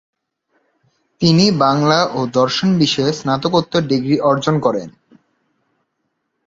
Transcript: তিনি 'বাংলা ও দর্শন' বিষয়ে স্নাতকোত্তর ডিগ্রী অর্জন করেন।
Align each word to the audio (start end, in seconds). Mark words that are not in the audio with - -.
তিনি 1.21 1.45
'বাংলা 1.53 1.99
ও 2.13 2.19
দর্শন' 2.31 2.79
বিষয়ে 2.79 3.11
স্নাতকোত্তর 3.13 3.81
ডিগ্রী 3.91 4.17
অর্জন 4.29 4.55
করেন। 4.59 4.89